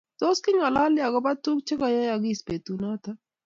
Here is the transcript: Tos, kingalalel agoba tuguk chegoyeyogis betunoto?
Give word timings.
Tos, 0.21 0.39
kingalalel 0.45 1.03
agoba 1.07 1.31
tuguk 1.43 1.61
chegoyeyogis 1.67 2.39
betunoto? 2.47 3.09